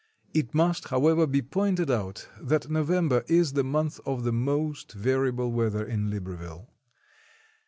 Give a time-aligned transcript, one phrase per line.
[0.33, 5.51] It must, however, be pointed out that November is the month of the most variable
[5.51, 6.65] weather at Libreville.